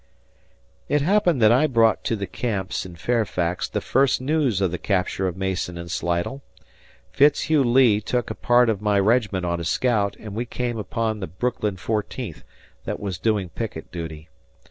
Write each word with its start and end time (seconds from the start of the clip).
It 0.89 1.01
happened 1.03 1.43
that 1.43 1.51
I 1.51 1.67
brought 1.67 2.03
to 2.05 2.15
the 2.15 2.25
camps 2.25 2.87
in 2.87 2.95
Fairfax 2.95 3.69
the 3.69 3.81
first 3.81 4.19
news 4.19 4.59
of 4.59 4.71
the 4.71 4.79
capture 4.79 5.27
of 5.27 5.37
Mason 5.37 5.77
and 5.77 5.91
Slidell. 5.91 6.41
Fitzhugh 7.11 7.63
Lee 7.63 8.01
took 8.01 8.31
a 8.31 8.33
part 8.33 8.67
of 8.67 8.81
my 8.81 8.99
regiment 8.99 9.45
on 9.45 9.59
a 9.59 9.63
scout 9.63 10.17
and 10.19 10.33
we 10.33 10.45
came 10.45 10.79
upon 10.79 11.19
the 11.19 11.27
Brooklyn 11.27 11.75
14th 11.75 12.41
that 12.85 12.99
was 12.99 13.19
doing 13.19 13.49
picket 13.49 13.91
duty. 13.91 14.27